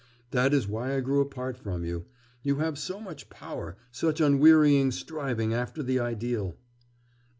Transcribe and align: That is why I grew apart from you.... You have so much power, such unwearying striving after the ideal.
That 0.31 0.51
is 0.51 0.67
why 0.67 0.95
I 0.95 0.99
grew 1.01 1.21
apart 1.21 1.57
from 1.59 1.85
you.... 1.85 2.05
You 2.41 2.55
have 2.55 2.79
so 2.79 2.99
much 2.99 3.29
power, 3.29 3.77
such 3.91 4.19
unwearying 4.19 4.89
striving 4.89 5.53
after 5.53 5.83
the 5.83 5.99
ideal. 5.99 6.57